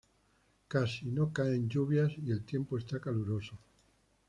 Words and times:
Casi 0.67 1.11
no 1.11 1.31
caen 1.31 1.69
lluvias 1.69 2.13
y 2.17 2.31
el 2.31 2.43
tiempo 2.43 2.75
está 2.75 2.99
caluroso. 2.99 3.55